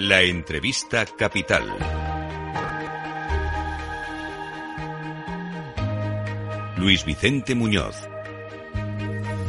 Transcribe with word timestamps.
La 0.00 0.22
entrevista 0.22 1.04
capital. 1.04 1.62
Luis 6.78 7.04
Vicente 7.04 7.54
Muñoz. 7.54 7.96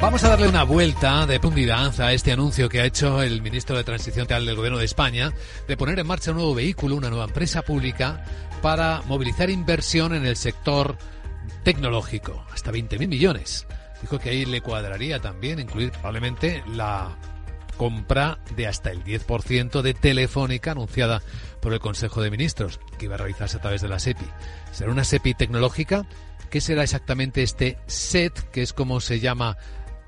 Vamos 0.02 0.22
a 0.26 0.28
darle 0.28 0.50
una 0.50 0.64
vuelta 0.64 1.26
de 1.26 1.40
profundidad 1.40 1.98
a 2.02 2.12
este 2.12 2.34
anuncio 2.34 2.68
que 2.68 2.82
ha 2.82 2.86
hecho 2.86 3.22
el 3.22 3.42
ministro 3.42 3.78
de 3.78 3.86
Transición 3.86 4.28
Real 4.28 4.46
del 4.46 4.58
Gobierno 4.58 4.78
de 4.78 4.84
España 4.84 5.32
de 5.70 5.78
poner 5.78 5.98
en 6.00 6.08
marcha 6.08 6.32
un 6.32 6.38
nuevo 6.38 6.54
vehículo, 6.54 6.98
una 6.98 7.10
nueva 7.10 7.24
empresa 7.24 7.62
pública 7.62 8.26
para 8.62 9.04
movilizar 9.04 9.50
inversión 9.50 10.14
en 10.14 10.26
el 10.26 10.36
sector 10.36 10.98
tecnológico, 11.64 12.46
hasta 12.52 12.74
20.000 12.74 13.08
millones. 13.08 13.68
Dijo 14.02 14.20
que 14.20 14.32
ahí 14.32 14.44
le 14.44 14.60
cuadraría 14.60 15.22
también 15.22 15.60
incluir 15.60 15.92
probablemente 15.92 16.62
la 16.68 17.16
compra 17.78 18.40
de 18.56 18.68
hasta 18.68 18.92
el 18.92 19.04
10% 19.04 19.82
de 19.82 19.94
Telefónica 19.94 20.72
anunciada 20.72 21.22
por 21.62 21.74
el 21.74 21.80
Consejo 21.80 22.22
de 22.22 22.32
Ministros, 22.32 22.80
que 22.98 23.06
iba 23.06 23.16
a 23.16 23.18
realizarse 23.18 23.58
a 23.58 23.62
través 23.62 23.82
de 23.82 23.88
la 23.88 24.00
SEPI. 24.00 24.26
¿Será 24.72 24.92
una 24.92 25.04
SEPI 25.04 25.34
tecnológica? 25.34 26.06
¿Qué 26.50 26.62
será 26.62 26.84
exactamente 26.84 27.44
este 27.44 27.78
SET, 27.88 28.34
que 28.52 28.62
es 28.62 28.74
como 28.74 29.00
se 29.00 29.20
llama 29.20 29.58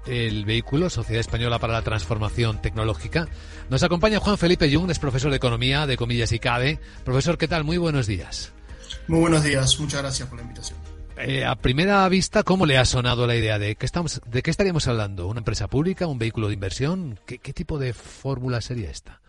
el 0.06 0.44
vehículo, 0.44 0.90
Sociedad 0.90 1.22
Española 1.22 1.60
para 1.60 1.74
la 1.74 1.82
Transformación 1.82 2.62
Tecnológica? 2.62 3.28
Nos 3.70 3.84
acompaña 3.84 4.20
Juan 4.20 4.38
Felipe 4.38 4.74
Jung, 4.74 4.92
es 4.92 5.00
profesor 5.00 5.32
de 5.32 5.38
Economía 5.38 5.88
de 5.88 5.96
Comillas 5.96 6.32
y 6.34 6.40
CADE. 6.40 6.80
Profesor, 7.06 7.38
¿qué 7.38 7.48
tal? 7.48 7.64
Muy 7.64 7.78
buenos 7.78 8.08
días. 8.08 8.52
Muy 9.08 9.20
buenos 9.20 9.44
días, 9.44 9.80
muchas 9.80 10.02
gracias 10.02 10.28
por 10.28 10.38
la 10.38 10.44
invitación. 10.44 10.83
Eh, 11.18 11.46
a 11.46 11.56
primera 11.56 12.08
vista, 12.10 12.44
¿cómo 12.44 12.66
le 12.66 12.78
ha 12.78 12.86
sonado 12.86 13.28
la 13.28 13.36
idea 13.36 13.60
de 13.60 13.76
qué 13.76 13.86
estamos, 13.86 14.22
de 14.26 14.42
qué 14.42 14.50
estaríamos 14.50 14.88
hablando? 14.88 15.28
¿Una 15.28 15.40
empresa 15.40 15.68
pública, 15.68 16.08
un 16.08 16.18
vehículo 16.18 16.48
de 16.48 16.56
inversión? 16.56 17.20
¿Qué, 17.26 17.38
tipo 17.54 17.78
de 17.78 17.94
fórmula 17.94 18.62
sería 18.62 18.90
esta? 18.90 19.22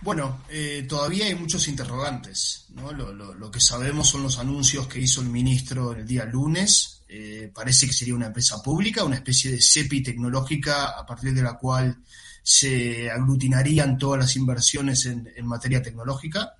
Bueno, 0.00 0.44
eh, 0.48 0.86
todavía 0.88 1.26
hay 1.26 1.34
muchos 1.34 1.68
interrogantes. 1.68 2.66
¿no? 2.70 2.92
Lo, 2.92 3.50
que 3.50 3.60
sabemos 3.60 4.08
son 4.08 4.22
los 4.22 4.38
anuncios 4.38 4.86
que 4.86 5.00
hizo 5.00 5.20
el 5.20 5.28
ministro 5.28 5.92
el 5.92 6.06
día 6.06 6.24
lunes. 6.24 7.02
Eh, 7.08 7.50
parece 7.54 7.86
que 7.86 7.92
sería 7.92 8.14
una 8.14 8.26
empresa 8.26 8.62
pública, 8.62 9.04
una 9.04 9.16
especie 9.16 9.50
de 9.50 9.60
CEPI 9.60 10.02
tecnológica 10.02 10.98
a 10.98 11.04
partir 11.04 11.34
de 11.34 11.42
la 11.42 11.58
cual 11.58 11.98
se 12.42 13.10
aglutinarían 13.10 13.98
todas 13.98 14.18
las 14.18 14.36
inversiones 14.36 15.04
en, 15.04 15.30
en 15.36 15.46
materia 15.46 15.82
tecnológica. 15.82 16.54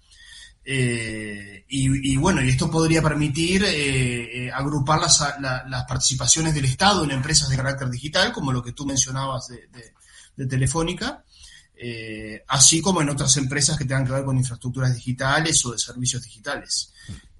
Eh, 0.64 1.64
y, 1.68 2.16
bueno, 2.16 2.42
y 2.42 2.48
esto 2.48 2.70
podría 2.70 3.00
permitir 3.00 3.64
eh, 3.64 4.46
eh, 4.46 4.50
agrupar 4.52 5.00
las, 5.00 5.20
las, 5.40 5.84
participaciones 5.84 6.54
del 6.54 6.66
Estado 6.66 7.04
en 7.04 7.12
empresas 7.12 7.48
de 7.48 7.56
carácter 7.56 7.88
digital, 7.88 8.32
como 8.32 8.52
lo 8.52 8.62
que 8.62 8.72
tú 8.72 8.84
mencionabas 8.84 9.48
de, 9.48 10.46
Telefónica, 10.48 11.22
así 12.48 12.80
como 12.80 13.02
en 13.02 13.10
otras 13.10 13.36
empresas 13.36 13.76
que 13.76 13.84
tengan 13.84 14.06
que 14.06 14.12
ver 14.12 14.24
con 14.24 14.38
infraestructuras 14.38 14.94
digitales 14.94 15.62
o 15.66 15.72
de 15.72 15.78
servicios 15.78 16.22
digitales. 16.22 16.94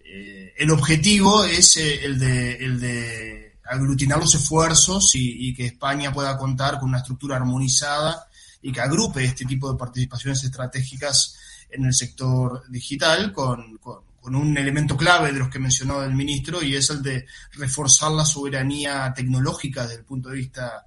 el 0.05 0.71
objetivo 0.71 1.45
es 1.45 1.79
el 1.79 2.19
de, 2.19 2.57
el, 2.57 2.79
de, 2.79 3.57
aglutinar 3.65 4.19
los 4.19 4.35
esfuerzos 4.35 5.13
y 5.15 5.55
que 5.55 5.67
España 5.67 6.13
pueda 6.13 6.37
contar 6.37 6.79
con 6.79 6.91
una 6.91 6.99
estructura 6.99 7.37
armonizada 7.37 8.29
y 8.61 8.71
que 8.71 8.81
agrupe 8.81 9.25
este 9.25 9.47
tipo 9.47 9.73
de 9.73 9.79
participaciones 9.79 10.45
estratégicas 10.45 11.37
en 11.73 11.85
el 11.85 11.95
sector 11.95 12.63
digital 12.69 13.33
con, 13.33 13.79
con, 13.79 14.01
un 14.23 14.57
elemento 14.57 14.97
clave 14.97 15.33
de 15.33 15.39
los 15.41 15.49
que 15.49 15.59
mencionó 15.59 16.05
el 16.05 16.15
ministro 16.15 16.63
y 16.63 16.77
es 16.77 16.91
el 16.91 17.03
de 17.03 17.27
reforzar 17.53 18.13
la 18.13 18.25
soberanía 18.25 19.13
tecnológica 19.13 19.83
desde 19.83 19.97
el 19.97 20.05
punto 20.05 20.29
de 20.29 20.37
vista 20.37 20.87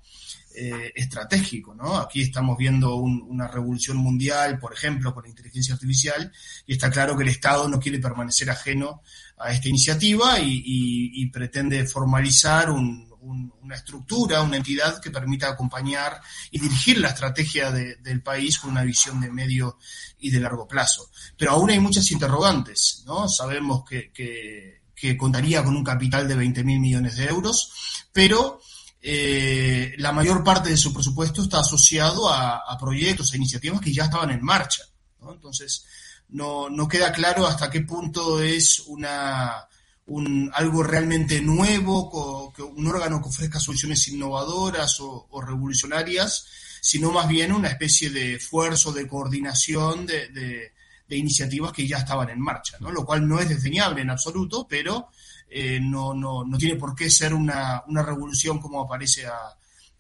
eh, 0.56 0.94
estratégico. 0.96 1.74
¿no? 1.74 1.98
Aquí 1.98 2.22
estamos 2.22 2.58
viendo 2.58 2.96
una 2.96 3.48
revolución 3.48 3.98
mundial, 3.98 4.60
por 4.60 4.72
ejemplo, 4.72 5.14
con 5.14 5.24
la 5.24 5.30
inteligencia 5.30 5.74
artificial, 5.74 6.32
y 6.68 6.74
está 6.74 6.90
claro 6.90 7.18
que 7.18 7.24
el 7.24 7.30
Estado 7.30 7.68
no 7.68 7.80
quiere 7.80 8.00
permanecer 8.00 8.50
ajeno 8.50 9.02
a 9.40 9.52
esta 9.52 9.68
iniciativa 9.68 10.36
y 10.40 11.26
pretende 11.34 11.86
formalizar 11.86 12.70
un, 12.70 13.13
una 13.24 13.76
estructura, 13.76 14.42
una 14.42 14.58
entidad 14.58 15.02
que 15.02 15.12
permita 15.12 15.50
acompañar 15.50 16.22
y 16.52 16.60
dirigir 16.60 17.00
la 17.00 17.10
estrategia 17.10 17.72
del 17.72 18.22
país 18.22 18.60
con 18.60 18.72
una 18.72 18.84
visión 18.84 19.22
de 19.22 19.32
medio 19.32 19.78
y 20.20 20.30
de 20.30 20.40
largo 20.40 20.68
plazo. 20.68 21.10
Pero 21.38 21.52
aún 21.52 21.70
hay 21.70 21.80
muchas 21.80 22.12
interrogantes, 22.12 23.04
¿no? 23.06 23.28
Sabemos 23.28 23.84
que, 23.86 24.82
contaría 25.18 25.64
con 25.64 25.76
un 25.76 25.84
capital 25.84 26.28
de 26.28 26.36
20 26.36 26.64
mil 26.64 26.80
millones 26.80 27.18
de 27.18 27.26
euros, 27.26 28.08
pero 28.14 28.62
eh, 29.02 29.94
la 29.98 30.14
mayor 30.14 30.44
parte 30.44 30.70
de 30.70 30.78
su 30.78 30.94
presupuesto 30.94 31.42
está 31.42 31.60
asociado 31.60 32.30
a, 32.32 32.78
proyectos, 32.80 33.34
e 33.34 33.38
iniciativas 33.38 33.82
que 33.82 33.94
ya 33.94 34.06
estaban 34.06 34.32
en 34.32 34.44
marcha. 34.44 34.84
Entonces, 35.30 35.86
no, 36.30 36.70
no 36.70 36.88
queda 36.88 37.12
claro 37.12 37.46
hasta 37.46 37.70
qué 37.70 37.82
punto 37.82 38.42
es 38.42 38.80
una 38.88 39.68
un, 40.06 40.52
algo 40.54 40.84
realmente 40.84 41.42
nuevo, 41.42 42.54
que 42.54 42.62
un 42.62 42.88
órgano 42.88 43.22
que 43.22 43.30
ofrezca 43.30 43.60
soluciones 43.60 44.08
innovadoras 44.08 45.00
o, 45.00 45.28
revolucionarias, 45.42 46.46
sino 46.82 47.12
más 47.12 47.28
bien 47.28 47.54
una 47.54 47.70
especie 47.70 48.10
de 48.10 48.36
esfuerzo 48.36 48.92
de 48.92 49.08
coordinación 49.08 50.06
de, 50.06 50.72
iniciativas 51.10 51.72
que 51.72 51.88
ya 51.88 51.98
estaban 51.98 52.32
en 52.32 52.40
marcha, 52.40 52.76
¿no? 52.80 52.92
lo 52.92 53.06
cual 53.06 53.28
no 53.28 53.40
es 53.40 53.48
desdeñable 53.48 54.02
en 54.02 54.10
absoluto, 54.10 54.66
pero 54.68 55.10
eh, 55.48 55.80
no, 55.80 56.12
no, 56.16 56.44
no, 56.44 56.58
tiene 56.58 56.76
por 56.76 56.96
qué 56.96 57.08
ser 57.12 57.36
una, 57.36 57.84
una 57.86 58.02
revolución 58.02 58.58
como 58.58 58.82
aparece 58.82 59.28
a, 59.28 59.38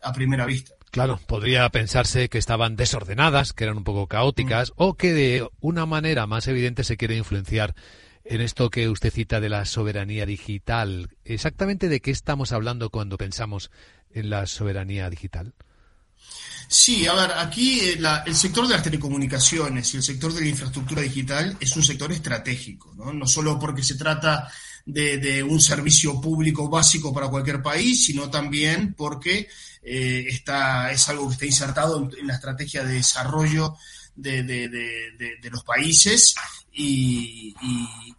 a 0.02 0.12
primera 0.12 0.48
vista. 0.48 0.74
Claro, 0.90 1.20
podría 1.26 1.68
pensarse 1.70 2.30
que 2.30 2.38
estaban 2.38 2.76
desordenadas, 2.76 3.54
que 3.54 3.64
eran 3.64 3.78
un 3.78 3.84
poco 3.84 4.08
caóticas, 4.08 4.72
mm. 4.72 4.74
o 4.78 4.94
que 4.96 5.14
de 5.14 5.48
una 5.60 5.86
manera 5.86 6.28
más 6.28 6.48
evidente 6.48 6.84
se 6.84 6.98
quiere 6.98 7.16
influenciar 7.16 7.76
en 8.26 8.42
esto 8.42 8.70
que 8.70 8.90
usted 8.90 9.12
cita 9.12 9.40
de 9.40 9.50
la 9.50 9.66
soberanía 9.66 10.26
digital. 10.26 11.10
¿Exactamente 11.26 11.90
de 11.90 12.02
qué 12.02 12.12
estamos 12.12 12.52
hablando 12.52 12.90
cuando 12.90 13.18
pensamos 13.18 13.72
en 14.12 14.30
la 14.30 14.46
soberanía 14.46 15.10
digital? 15.10 15.54
Sí, 16.68 17.06
a 17.06 17.14
ver, 17.14 17.32
aquí 17.38 17.82
eh, 17.82 18.00
el 18.26 18.36
sector 18.36 18.68
de 18.68 18.76
las 18.76 18.84
telecomunicaciones 18.84 19.94
y 19.94 19.98
el 19.98 20.04
sector 20.04 20.34
de 20.34 20.42
la 20.42 20.48
infraestructura 20.48 21.02
digital 21.02 21.58
es 21.60 21.76
un 21.76 21.84
sector 21.84 22.12
estratégico, 22.12 22.94
no, 22.96 23.12
no 23.12 23.28
solo 23.28 23.60
porque 23.60 23.84
se 23.84 23.96
trata 23.96 24.50
de, 24.86 25.44
un 25.44 25.62
servicio 25.62 26.20
público 26.20 26.70
básico 26.70 27.14
para 27.14 27.28
cualquier 27.28 27.62
país, 27.62 28.06
sino 28.06 28.30
también 28.30 28.94
porque 28.94 29.48
eh, 29.84 30.26
está, 30.30 30.92
es 30.92 31.08
algo 31.10 31.28
que 31.28 31.34
está 31.34 31.46
insertado 31.46 32.10
en, 32.18 32.28
la 32.28 32.36
estrategia 32.36 32.84
de 32.84 32.94
desarrollo 32.94 33.76
de, 34.16 34.44
de 34.44 35.50
los 35.52 35.64
países 35.64 36.36
y, 36.74 37.56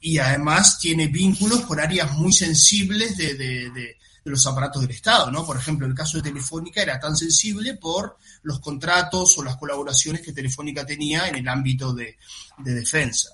y, 0.01 0.19
además 0.19 0.79
tiene 0.79 1.09
vínculos 1.09 1.63
con 1.63 1.81
áreas 1.81 2.13
muy 2.13 2.33
sensibles 2.33 3.17
de, 3.17 3.35
de, 3.35 3.97
los 4.25 4.47
aparatos 4.47 4.83
del 4.83 4.93
Estado, 4.93 5.31
¿no? 5.31 5.45
Por 5.45 5.57
ejemplo, 5.57 5.87
el 5.87 5.95
caso 5.95 6.17
de 6.17 6.31
Telefónica 6.31 6.81
era 6.81 6.99
tan 6.99 7.17
sensible 7.17 7.75
por 7.75 8.17
los 8.43 8.61
contratos 8.61 9.37
o 9.37 9.43
las 9.43 9.57
colaboraciones 9.57 10.23
que 10.23 10.33
Telefónica 10.33 10.87
tenía 10.87 11.29
en 11.29 11.35
el 11.35 11.49
ámbito 11.49 11.93
de, 11.93 12.17
defensa. 12.59 13.31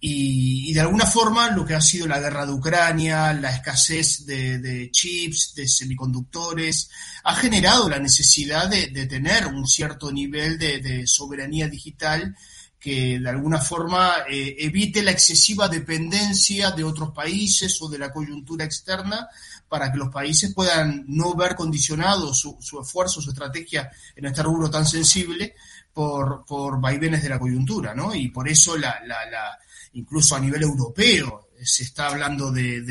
Y, 0.00 0.72
de 0.72 0.80
alguna 0.80 1.06
forma 1.06 1.50
lo 1.50 1.64
que 1.64 1.74
ha 1.74 1.80
sido 1.80 2.06
la 2.06 2.20
guerra 2.20 2.44
de 2.44 2.52
Ucrania, 2.52 3.32
la 3.32 3.54
escasez 3.54 4.26
de, 4.26 4.90
chips, 4.92 5.54
de 5.54 5.66
semiconductores, 5.66 6.90
ha 7.24 7.34
generado 7.36 7.88
la 7.88 7.98
necesidad 7.98 8.68
de, 8.68 9.06
tener 9.06 9.46
un 9.46 9.66
cierto 9.66 10.12
nivel 10.12 10.58
de, 10.58 11.06
soberanía 11.06 11.68
digital 11.68 12.36
que 12.78 13.18
de 13.18 13.28
alguna 13.28 13.58
forma 13.58 14.24
eh, 14.28 14.56
evite 14.58 15.02
la 15.02 15.10
excesiva 15.10 15.68
dependencia 15.68 16.70
de 16.70 16.84
otros 16.84 17.10
países 17.10 17.80
o 17.82 17.88
de 17.88 17.98
la 17.98 18.12
coyuntura 18.12 18.64
externa 18.64 19.28
para 19.68 19.90
que 19.90 19.98
los 19.98 20.08
países 20.08 20.54
puedan 20.54 21.04
no 21.08 21.34
ver 21.34 21.54
condicionado 21.56 22.32
su, 22.32 22.56
esfuerzo, 22.80 23.20
su 23.20 23.30
estrategia 23.30 23.90
en 24.14 24.26
este 24.26 24.42
rubro 24.42 24.70
tan 24.70 24.86
sensible 24.86 25.54
por, 25.92 26.44
por 26.46 26.80
vaivenes 26.80 27.22
de 27.22 27.28
la 27.28 27.38
coyuntura, 27.38 27.94
¿no? 27.94 28.14
Y 28.14 28.28
por 28.28 28.48
eso 28.48 28.76
la, 28.76 29.00
la, 29.04 29.28
la 29.28 29.58
incluso 29.94 30.36
a 30.36 30.40
nivel 30.40 30.62
europeo 30.62 31.47
se 31.62 31.82
está 31.82 32.08
hablando 32.08 32.50
de, 32.52 32.82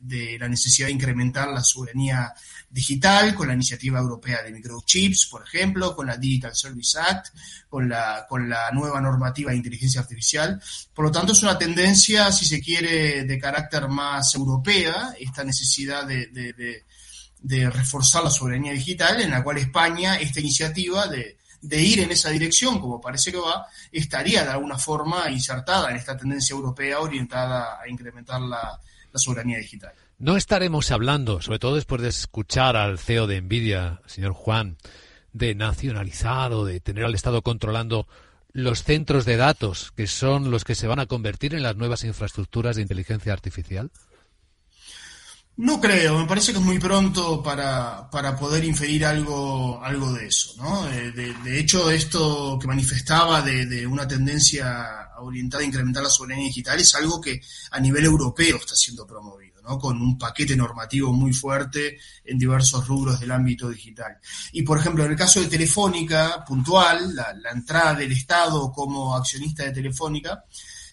de, 0.00 0.38
la 0.38 0.48
necesidad 0.48 0.88
de 0.88 0.94
incrementar 0.94 1.48
la 1.48 1.62
soberanía 1.62 2.32
digital 2.70 3.34
con 3.34 3.48
la 3.48 3.54
iniciativa 3.54 3.98
europea 3.98 4.42
de 4.42 4.52
microchips, 4.52 5.26
por 5.26 5.42
ejemplo, 5.42 5.94
con 5.94 6.06
la 6.06 6.16
Digital 6.16 6.54
Service 6.54 6.98
Act, 6.98 7.28
con 7.68 7.88
la, 7.88 8.26
con 8.28 8.48
la 8.48 8.70
nueva 8.72 9.00
normativa 9.00 9.50
de 9.50 9.58
inteligencia 9.58 10.00
artificial. 10.00 10.60
Por 10.92 11.04
lo 11.04 11.12
tanto, 11.12 11.32
es 11.32 11.42
una 11.42 11.58
tendencia, 11.58 12.32
si 12.32 12.44
se 12.44 12.60
quiere, 12.60 13.24
de 13.24 13.38
carácter 13.38 13.88
más 13.88 14.34
europea, 14.34 15.14
esta 15.18 15.44
necesidad 15.44 16.06
de, 16.06 16.28
de 17.44 17.70
reforzar 17.70 18.24
la 18.24 18.30
soberanía 18.30 18.72
digital, 18.72 19.20
en 19.20 19.30
la 19.30 19.44
cual 19.44 19.58
España, 19.58 20.16
esta 20.16 20.40
iniciativa 20.40 21.06
de 21.08 21.36
de 21.64 21.80
ir 21.80 22.00
en 22.00 22.10
esa 22.10 22.30
dirección, 22.30 22.78
como 22.78 23.00
parece 23.00 23.32
que 23.32 23.38
va, 23.38 23.66
estaría 23.90 24.44
de 24.44 24.50
alguna 24.50 24.78
forma 24.78 25.30
insertada 25.30 25.90
en 25.90 25.96
esta 25.96 26.16
tendencia 26.16 26.54
europea 26.54 27.00
orientada 27.00 27.80
a 27.80 27.88
incrementar 27.88 28.40
la, 28.40 28.80
soberanía 29.14 29.58
digital. 29.58 29.92
No 30.18 30.36
estaremos 30.36 30.90
hablando, 30.90 31.40
sobre 31.40 31.60
todo 31.60 31.76
después 31.76 32.02
de 32.02 32.08
escuchar 32.08 32.76
al 32.76 32.98
CEO 32.98 33.28
de 33.28 33.40
Nvidia, 33.40 34.00
señor 34.06 34.32
Juan, 34.32 34.76
de 35.32 35.54
nacionalizar 35.54 36.52
o 36.52 36.64
de 36.64 36.80
tener 36.80 37.04
al 37.04 37.14
Estado 37.14 37.42
controlando 37.42 38.08
los 38.52 38.82
centros 38.82 39.24
de 39.24 39.36
datos, 39.36 39.92
que 39.92 40.06
son 40.08 40.50
los 40.50 40.64
que 40.64 40.74
se 40.74 40.88
van 40.88 40.98
a 40.98 41.06
convertir 41.06 41.54
en 41.54 41.62
las 41.62 41.76
nuevas 41.76 42.04
infraestructuras 42.04 42.76
de 42.76 42.82
inteligencia 42.82 43.32
artificial? 43.32 43.90
No 45.56 45.80
creo, 45.80 46.18
me 46.18 46.26
parece 46.26 46.50
que 46.50 46.58
es 46.58 46.64
muy 46.64 46.80
pronto 46.80 47.40
para, 47.40 48.10
para 48.10 48.36
poder 48.36 48.64
inferir 48.64 49.06
algo, 49.06 49.80
algo 49.84 50.12
de 50.12 50.26
eso. 50.26 50.54
¿no? 50.56 50.82
De, 50.84 51.60
hecho, 51.60 51.92
esto 51.92 52.58
que 52.60 52.66
manifestaba 52.66 53.40
de, 53.40 53.64
de, 53.66 53.86
una 53.86 54.06
tendencia 54.08 55.10
orientada 55.18 55.62
a 55.62 55.66
incrementar 55.66 56.02
la 56.02 56.08
soberanía 56.08 56.48
digital 56.48 56.80
es 56.80 56.92
algo 56.96 57.20
que 57.20 57.40
a 57.70 57.78
nivel 57.78 58.04
europeo 58.04 58.56
está 58.56 58.74
siendo 58.74 59.06
promovido, 59.06 59.62
¿no? 59.62 59.78
con 59.78 60.02
un 60.02 60.18
paquete 60.18 60.56
normativo 60.56 61.12
muy 61.12 61.32
fuerte 61.32 61.98
en 62.24 62.36
diversos 62.36 62.88
rubros 62.88 63.20
del 63.20 63.30
ámbito 63.30 63.68
digital. 63.68 64.18
Y, 64.50 64.62
por 64.62 64.78
ejemplo, 64.78 65.04
en 65.04 65.12
el 65.12 65.16
caso 65.16 65.40
de 65.40 65.46
Telefónica, 65.46 66.44
puntual, 66.44 67.14
la, 67.14 67.32
la 67.32 67.52
entrada 67.52 67.94
del 67.94 68.10
Estado 68.10 68.72
como 68.72 69.14
accionista 69.14 69.62
de 69.62 69.70
Telefónica, 69.70 70.44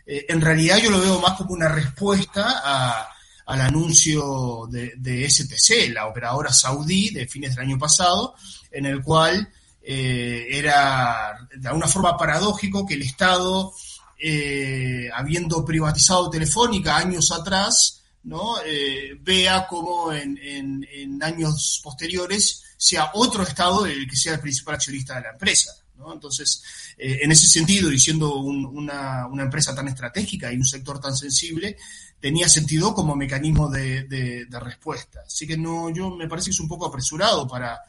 eh, 0.05 0.27
en 0.29 0.39
realidad 0.39 0.77
yo 0.77 0.91
lo 0.91 1.01
veo 1.01 1.19
más 1.19 1.33
como 1.33 1.53
una 1.53 1.67
respuesta 1.67 2.61
a 2.63 3.07
al 3.45 3.61
anuncio 3.61 4.67
de, 4.69 5.29
STC, 5.29 5.93
la 5.93 6.07
operadora 6.07 6.53
saudí 6.53 7.09
de 7.09 7.27
fines 7.27 7.55
del 7.55 7.65
año 7.65 7.77
pasado, 7.77 8.35
en 8.71 8.85
el 8.85 9.01
cual 9.01 9.47
eh, 9.81 10.47
era 10.49 11.35
de 11.55 11.67
alguna 11.67 11.87
forma 11.87 12.17
paradójico 12.17 12.85
que 12.85 12.93
el 12.93 13.01
Estado, 13.01 13.73
eh, 14.17 15.09
habiendo 15.13 15.65
privatizado 15.65 16.29
Telefónica 16.29 16.97
años 16.97 17.31
atrás, 17.31 18.03
¿no? 18.23 18.61
Eh, 18.65 19.17
vea 19.19 19.65
como 19.67 20.13
en, 20.13 20.37
en, 20.37 20.87
en, 20.91 21.23
años 21.23 21.81
posteriores 21.83 22.63
sea 22.77 23.11
otro 23.13 23.43
Estado 23.43 23.85
el 23.85 24.07
que 24.07 24.15
sea 24.15 24.35
el 24.35 24.39
principal 24.39 24.75
accionista 24.75 25.15
de 25.15 25.21
la 25.21 25.31
empresa. 25.31 25.71
Entonces, 26.13 26.63
eh, 26.97 27.19
en 27.21 27.31
ese 27.31 27.47
sentido, 27.47 27.91
y 27.91 27.99
siendo 27.99 28.35
un, 28.35 28.65
una, 28.65 29.27
empresa 29.41 29.75
tan 29.75 29.87
estratégica 29.87 30.51
y 30.51 30.57
un 30.57 30.65
sector 30.65 30.99
tan 30.99 31.15
sensible, 31.15 31.77
tenía 32.19 32.47
sentido 32.47 32.93
como 32.93 33.15
mecanismo 33.15 33.69
de, 33.69 34.47
respuesta. 34.51 35.21
Así 35.25 35.45
que 35.47 35.57
no, 35.57 35.89
yo 35.89 36.11
me 36.11 36.27
parece 36.27 36.45
que 36.45 36.51
es 36.51 36.59
un 36.59 36.67
poco 36.67 36.85
apresurado 36.85 37.47
para, 37.47 37.79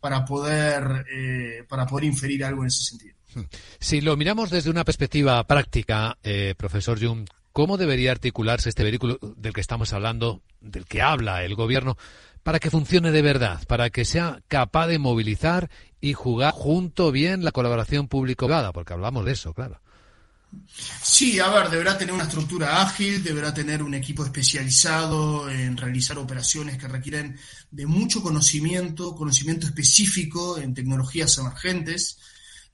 para, 0.00 0.24
poder, 0.24 1.06
eh, 1.12 1.64
para 1.68 1.86
poder 1.86 2.04
inferir 2.04 2.44
algo 2.44 2.62
en 2.62 2.68
ese 2.68 2.84
sentido. 2.84 3.14
Si 3.80 4.00
lo 4.00 4.16
miramos 4.16 4.50
desde 4.50 4.70
una 4.70 4.84
perspectiva 4.84 5.42
práctica, 5.44 6.18
eh, 6.22 6.54
profesor 6.56 7.04
Jung, 7.04 7.28
¿cómo 7.52 7.76
debería 7.76 8.12
articularse 8.12 8.68
este 8.68 8.84
vehículo 8.84 9.18
del 9.36 9.52
que 9.52 9.60
estamos 9.60 9.92
hablando, 9.92 10.42
del 10.60 10.86
que 10.86 11.02
habla 11.02 11.44
el 11.44 11.54
gobierno, 11.54 11.96
para 12.44 12.60
que 12.60 12.70
funcione 12.70 13.10
de 13.10 13.22
verdad, 13.22 13.64
para 13.66 13.90
que 13.90 14.04
sea 14.04 14.40
capaz 14.46 14.86
de 14.86 15.00
movilizar 15.00 15.70
y 16.00 16.12
jugar 16.12 16.52
junto 16.52 17.10
bien 17.10 17.42
la 17.42 17.50
colaboración 17.50 18.06
público-privada? 18.06 18.72
Porque 18.72 18.92
hablamos 18.92 19.24
de 19.24 19.32
eso, 19.32 19.52
claro. 19.54 19.80
Sí, 21.02 21.40
a 21.40 21.48
ver, 21.48 21.70
deberá 21.70 21.98
tener 21.98 22.14
una 22.14 22.24
estructura 22.24 22.82
ágil, 22.82 23.24
deberá 23.24 23.52
tener 23.52 23.82
un 23.82 23.94
equipo 23.94 24.24
especializado 24.24 25.48
en 25.50 25.76
realizar 25.76 26.18
operaciones 26.18 26.78
que 26.78 26.86
requieren 26.86 27.36
de 27.70 27.86
mucho 27.86 28.22
conocimiento, 28.22 29.16
conocimiento 29.16 29.66
específico 29.66 30.58
en 30.58 30.74
tecnologías 30.74 31.36
emergentes. 31.38 32.18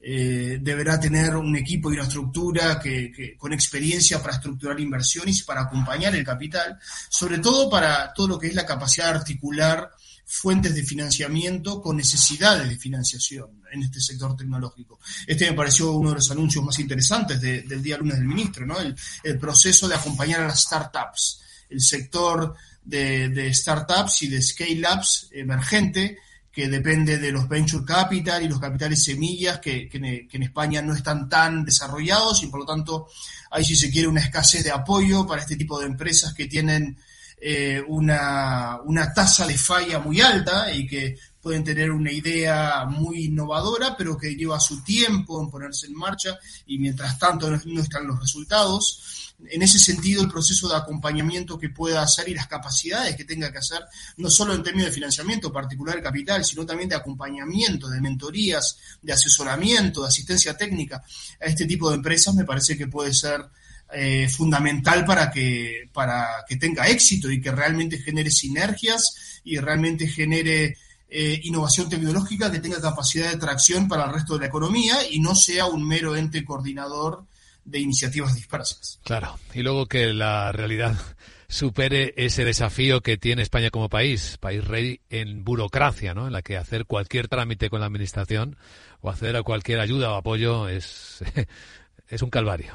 Eh, 0.03 0.59
deberá 0.63 0.99
tener 0.99 1.37
un 1.37 1.55
equipo 1.57 1.91
y 1.91 1.95
una 1.95 2.05
estructura 2.05 2.81
que, 2.81 3.37
con 3.37 3.53
experiencia 3.53 4.23
para 4.23 4.37
estructurar 4.37 4.81
inversiones 4.81 5.41
y 5.41 5.43
para 5.43 5.63
acompañar 5.63 6.17
el 6.17 6.25
capital, 6.25 6.79
sobre 7.11 7.39
todo 7.39 7.69
para 7.69 8.11
todo 8.15 8.29
lo 8.29 8.39
que 8.39 8.47
es 8.47 8.55
la 8.55 8.65
capacidad 8.65 9.13
de 9.13 9.19
articular 9.19 9.91
fuentes 10.25 10.75
de 10.75 10.85
financiamiento 10.85 11.83
con 11.83 11.99
necesidades 11.99 12.67
de 12.67 12.79
financiación 12.79 13.63
en 13.73 13.83
este 13.83 14.01
sector 14.01 14.35
tecnológico. 14.35 15.01
Este 15.27 15.51
me 15.51 15.57
pareció 15.57 15.93
uno 15.93 16.11
de 16.11 16.15
los 16.17 16.31
anuncios 16.31 16.65
más 16.65 16.79
interesantes 16.79 17.39
de, 17.39 17.63
del 17.63 17.83
día 17.83 17.99
lunes 17.99 18.17
del 18.17 18.27
ministro, 18.27 18.65
¿no? 18.65 18.81
El, 18.81 18.97
el, 19.23 19.39
proceso 19.39 19.87
de 19.87 19.97
acompañar 19.97 20.41
a 20.41 20.49
las 20.49 20.63
startups, 20.63 21.43
el 21.69 21.81
sector 21.83 22.55
de, 22.83 23.29
de 23.29 23.53
startups 23.53 24.23
y 24.23 24.29
de 24.29 24.41
scale-ups 24.41 25.29
emergente 25.33 26.19
que 26.61 26.69
depende 26.69 27.17
de 27.17 27.33
los 27.33 27.49
venture 27.49 27.87
capital 27.87 28.43
y 28.43 28.49
los 28.49 28.61
capitales 28.61 29.03
semillas 29.03 29.61
que, 29.61 29.89
en 29.91 30.43
España 30.43 30.83
no 30.83 30.95
están 30.95 31.27
tan 31.27 31.65
desarrollados 31.65 32.43
y 32.43 32.49
por 32.49 32.61
lo 32.61 32.67
tanto 32.67 33.09
hay 33.51 33.65
si 33.65 33.75
se 33.75 33.91
quiere 33.91 34.09
una 34.09 34.21
escasez 34.21 34.63
de 34.63 34.71
apoyo 34.71 35.27
para 35.27 35.41
este 35.41 35.57
tipo 35.57 35.81
de 35.81 35.87
empresas 35.87 36.35
que 36.35 36.49
tienen 36.49 36.99
eh, 37.41 37.83
una, 37.89 38.79
una 38.85 39.11
tasa 39.15 39.47
de 39.47 39.57
falla 39.57 40.01
muy 40.01 40.21
alta 40.21 40.71
y 40.71 40.87
que 40.87 41.17
pueden 41.41 41.65
tener 41.65 41.91
una 41.91 42.13
idea 42.13 42.85
muy 42.85 43.25
innovadora, 43.25 43.97
pero 43.97 44.19
que 44.19 44.35
lleva 44.35 44.61
su 44.61 44.83
tiempo 44.83 45.43
en 45.43 45.49
ponerse 45.49 45.87
en 45.87 45.95
marcha 45.95 46.39
y 46.67 46.79
mientras 46.79 47.19
tanto 47.19 47.49
no 47.49 47.81
están 47.81 48.07
los 48.07 48.21
resultados. 48.21 49.30
En 49.49 49.63
ese 49.63 49.79
sentido, 49.79 50.23
el 50.23 50.29
proceso 50.29 50.69
de 50.69 50.77
acompañamiento 50.77 51.59
que 51.59 51.71
pueda 51.71 52.03
hacer 52.03 52.29
y 52.29 52.35
las 52.35 52.47
capacidades 52.47 53.17
que 53.17 53.25
tenga 53.25 53.51
que 53.51 53.59
hacer, 53.59 53.81
no 54.17 54.29
solo 54.31 54.55
en 54.55 54.63
términos 54.63 54.91
de 54.91 54.95
financiamiento 54.95 55.53
particular 55.53 56.03
capital, 56.03 56.45
sino 56.45 56.67
también 56.67 56.89
de 56.89 56.97
acompañamiento, 56.97 57.89
de 57.89 58.01
mentorías, 58.01 58.77
de 59.01 59.13
asesoramiento, 59.13 60.03
de 60.03 60.09
asistencia 60.09 60.57
técnica 60.57 61.03
a 61.41 61.47
este 61.47 61.67
tipo 61.67 61.89
de 61.91 61.97
empresas, 61.97 62.35
me 62.35 62.45
parece 62.45 62.77
que 62.77 62.87
puede 62.87 63.15
ser 63.15 63.45
eh, 63.93 64.29
fundamental 64.29 65.05
para 65.05 65.31
que, 65.31 65.89
para 65.93 66.45
que 66.49 66.57
tenga 66.57 66.87
éxito 66.87 67.31
y 67.31 67.41
que 67.41 67.51
realmente 67.51 67.99
genere 67.99 68.31
sinergias 68.31 69.41
y 69.43 69.59
realmente 69.59 70.07
genere 70.07 70.77
eh, 71.09 71.41
innovación 71.43 71.89
tecnológica 71.89 72.53
que 72.53 72.61
tenga 72.61 72.81
capacidad 72.81 73.33
de 73.33 73.39
tracción 73.39 73.89
para 73.89 74.05
el 74.05 74.13
resto 74.13 74.35
de 74.35 74.41
la 74.41 74.47
economía 74.47 74.95
y 75.11 75.19
no 75.19 75.35
sea 75.35 75.67
un 75.67 75.87
mero 75.87 76.15
ente 76.15 76.45
coordinador 76.45 77.27
de 77.71 77.81
iniciativas 77.81 78.35
dispersas. 78.35 79.01
Claro, 79.05 79.39
y 79.55 79.63
luego 79.63 79.87
que 79.87 80.13
la 80.13 80.53
realidad 80.53 80.99
supere 81.49 82.15
ese 82.17 82.45
desafío 82.45 83.01
que 83.01 83.17
tiene 83.17 83.43
España 83.43 83.71
como 83.71 83.89
país, 83.89 84.37
país 84.39 84.65
rey 84.65 85.01
en 85.11 85.45
burocracia, 85.45 86.15
¿no? 86.15 86.27
En 86.27 86.33
la 86.33 86.43
que 86.43 86.57
hacer 86.57 86.87
cualquier 86.87 87.29
trámite 87.29 87.71
con 87.71 87.81
la 87.81 87.87
administración 87.87 88.57
o 89.01 89.11
acceder 89.11 89.37
a 89.37 89.43
cualquier 89.43 89.81
ayuda 89.81 90.13
o 90.13 90.17
apoyo 90.17 90.69
es, 90.69 91.25
es 92.09 92.23
un 92.23 92.31
calvario. 92.31 92.73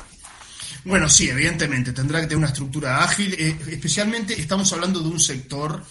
Bueno, 0.84 1.10
sí, 1.10 1.30
evidentemente, 1.30 1.94
tendrá 1.94 2.20
que 2.20 2.28
tener 2.28 2.38
una 2.38 2.48
estructura 2.48 3.04
ágil, 3.04 3.34
eh, 3.34 3.58
especialmente 3.72 4.40
estamos 4.40 4.72
hablando 4.74 5.00
de 5.00 5.10
un 5.10 5.20
sector 5.20 5.84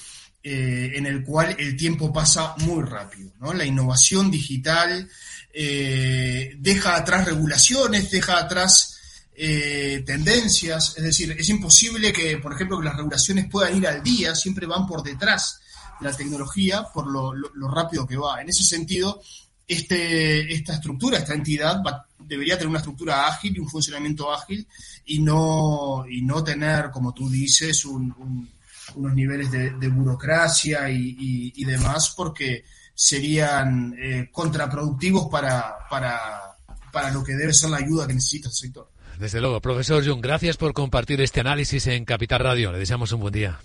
eh, 0.42 0.92
en 0.94 1.06
el 1.06 1.24
cual 1.24 1.56
el 1.58 1.74
tiempo 1.74 2.12
pasa 2.12 2.54
muy 2.58 2.82
rápido, 2.84 3.32
¿no? 3.40 3.54
La 3.54 3.64
innovación 3.64 4.30
digital 4.30 5.08
eh, 5.52 6.54
deja 6.58 6.96
atrás 6.96 7.24
regulaciones, 7.24 8.10
deja 8.10 8.38
atrás 8.38 8.93
tendencias, 9.34 10.94
es 10.96 11.02
decir, 11.02 11.34
es 11.38 11.48
imposible 11.48 12.12
que, 12.12 12.38
por 12.38 12.54
ejemplo, 12.54 12.78
que 12.78 12.84
las 12.84 12.96
regulaciones 12.96 13.48
puedan 13.50 13.76
ir 13.76 13.86
al 13.86 14.02
día, 14.02 14.34
siempre 14.34 14.66
van 14.66 14.86
por 14.86 15.02
detrás 15.02 15.60
de 16.00 16.08
la 16.08 16.16
tecnología 16.16 16.86
por 16.92 17.06
lo, 17.06 17.68
rápido 17.68 18.06
que 18.06 18.16
va. 18.16 18.40
En 18.40 18.48
ese 18.48 18.62
sentido, 18.62 19.20
este, 19.66 20.52
esta 20.52 20.74
estructura, 20.74 21.18
esta 21.18 21.34
entidad 21.34 21.82
debería 22.18 22.54
tener 22.54 22.68
una 22.68 22.78
estructura 22.78 23.26
ágil 23.26 23.56
y 23.56 23.60
un 23.60 23.68
funcionamiento 23.68 24.32
ágil 24.32 24.66
y 25.06 25.20
no, 25.20 26.04
y 26.08 26.22
no 26.22 26.42
tener, 26.42 26.90
como 26.90 27.12
tú 27.12 27.28
dices, 27.28 27.84
un, 27.84 28.14
un, 28.18 28.48
unos 28.96 29.14
niveles 29.14 29.50
de, 29.50 29.88
burocracia 29.88 30.90
y, 30.90 31.64
demás 31.64 32.12
porque 32.16 32.64
serían 32.94 33.94
eh, 33.98 34.28
contraproductivos 34.30 35.28
para, 35.28 35.78
para, 35.90 36.56
para 36.92 37.10
lo 37.10 37.24
que 37.24 37.34
debe 37.34 37.52
ser 37.52 37.70
la 37.70 37.78
ayuda 37.78 38.06
que 38.06 38.14
necesita 38.14 38.48
el 38.48 38.54
sector. 38.54 38.90
Desde 39.18 39.40
luego, 39.40 39.60
profesor 39.60 40.04
Jung, 40.06 40.20
gracias 40.20 40.56
por 40.56 40.72
compartir 40.72 41.20
este 41.20 41.40
análisis 41.40 41.86
en 41.86 42.04
Capital 42.04 42.40
Radio. 42.40 42.72
Le 42.72 42.78
deseamos 42.78 43.12
un 43.12 43.20
buen 43.20 43.32
día. 43.32 43.58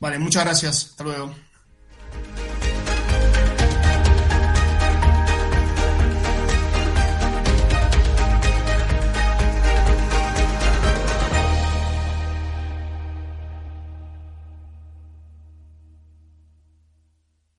Vale, 0.00 0.18
muchas 0.18 0.44
gracias. 0.44 0.86
Hasta 0.90 1.04
luego. 1.04 1.34